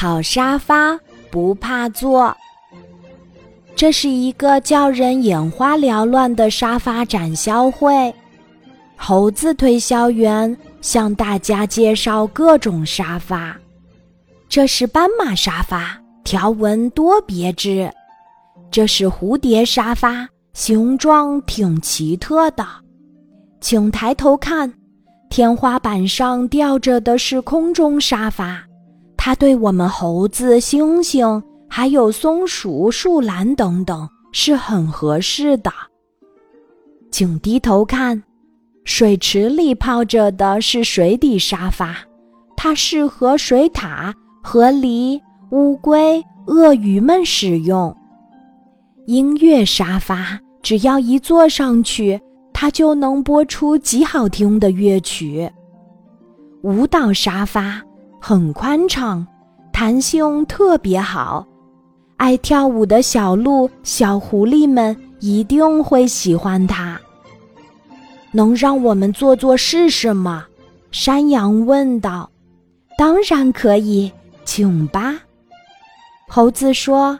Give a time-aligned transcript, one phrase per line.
[0.00, 0.98] 好沙发
[1.30, 2.34] 不怕坐。
[3.76, 8.14] 这是一个叫人眼花缭乱的沙发展销会，
[8.96, 13.54] 猴子推销员向大家介绍各种沙发。
[14.48, 17.86] 这是斑马沙发，条纹多别致；
[18.70, 22.66] 这是蝴蝶沙发，形状挺奇特的。
[23.60, 24.72] 请抬头看，
[25.28, 28.64] 天花板上吊着的是空中沙发，
[29.22, 31.42] 它对我们猴子、猩猩。
[31.72, 35.70] 还有松鼠、树懒等等，是很合适的。
[37.12, 38.20] 请低头看，
[38.84, 41.96] 水池里泡着的是水底沙发，
[42.56, 45.20] 它适合水獭、河狸、
[45.52, 47.96] 乌龟、鳄鱼们使用。
[49.06, 52.20] 音乐沙发，只要一坐上去，
[52.52, 55.48] 它就能播出极好听的乐曲。
[56.62, 57.80] 舞蹈沙发
[58.20, 59.26] 很宽敞，
[59.72, 61.44] 弹性特别好。
[62.18, 67.00] 爱跳舞的小鹿、小狐狸们一定会喜欢它。
[68.30, 70.44] 能让我们坐坐试试吗？
[70.92, 72.30] 山羊问道。
[72.98, 74.12] 当然可以，
[74.44, 75.18] 请吧。
[76.28, 77.18] 猴子说：“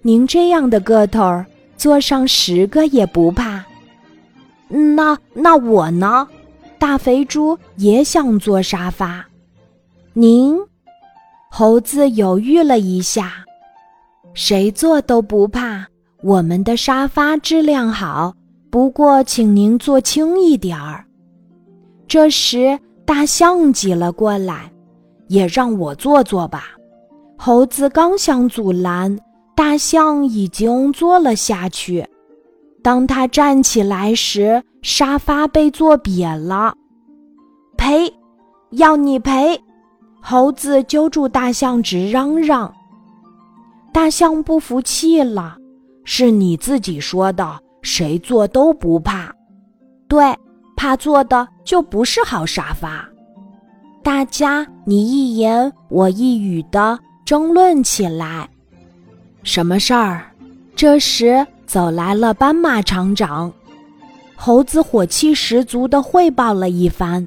[0.00, 3.62] 您这样的个头儿，坐上十个也不怕。”
[4.96, 6.26] 那那我呢？
[6.78, 9.24] 大肥猪也想坐沙发。
[10.14, 10.58] 您，
[11.50, 13.32] 猴子犹豫了一下。
[14.34, 15.86] 谁坐都不怕，
[16.22, 18.34] 我们的沙发质量好。
[18.70, 21.02] 不过，请您坐轻一点儿。
[22.06, 24.70] 这时，大象挤了过来，
[25.28, 26.64] 也让我坐坐吧。
[27.38, 29.18] 猴子刚想阻拦，
[29.56, 32.06] 大象已经坐了下去。
[32.82, 36.74] 当他站起来时，沙发被坐瘪了。
[37.78, 38.12] 赔，
[38.72, 39.58] 要你赔！
[40.24, 42.72] 猴子揪住大象，直嚷嚷。
[43.92, 45.56] 大象不服气了，
[46.04, 49.34] 是你自己说的，谁坐都不怕。
[50.06, 50.34] 对，
[50.76, 53.04] 怕坐的就不是好沙发。
[54.02, 58.48] 大家你一言我一语的争论起来。
[59.42, 60.24] 什么事儿？
[60.76, 63.52] 这时走来了斑马厂长，
[64.36, 67.26] 猴子火气十足的汇报了一番。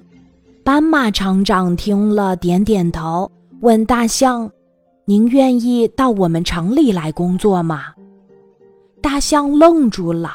[0.66, 3.32] 斑马厂长听了，点点头，
[3.62, 4.50] 问大象。
[5.06, 7.94] 您愿意到我们厂里来工作吗？
[9.00, 10.32] 大象愣住了，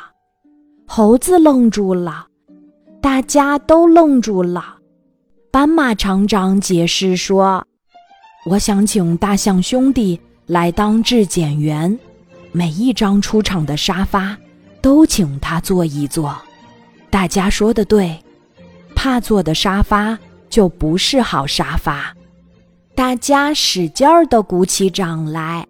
[0.87, 2.29] 猴子愣住了，
[3.01, 4.77] 大家都愣住了。
[5.51, 7.67] 斑马厂长解释说
[8.47, 11.99] ：“我想请大象兄弟来当质检员，
[12.53, 14.39] 每一张出厂的沙发
[14.81, 16.33] 都请他坐一坐。”
[17.11, 18.17] 大家说的对，
[19.03, 20.19] 怕坐的沙发
[20.51, 22.15] 就不是好沙发。
[22.95, 25.67] 大家使劲儿的鼓起掌来。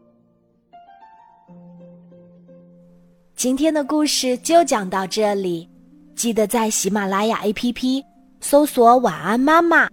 [3.36, 5.70] 今天的故事就讲到这里，
[6.16, 8.02] 记得在喜马拉雅 APP
[8.40, 9.88] 搜索“晚安妈妈”，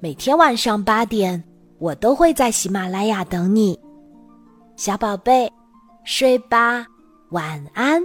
[0.00, 1.44] 每天晚上八点，
[1.78, 3.78] 我都会在喜马拉雅等你，
[4.76, 5.52] 小宝贝，
[6.04, 6.86] 睡吧，
[7.28, 8.02] 晚安。